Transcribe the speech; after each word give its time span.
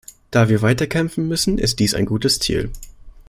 Da 0.31 0.49
wir 0.49 0.63
weiterkämpfen 0.63 1.27
müssen, 1.27 1.59
ist 1.59 1.77
dies 1.77 1.93
ein 1.93 2.07
gutes 2.07 2.39
Ziel. 2.39 2.71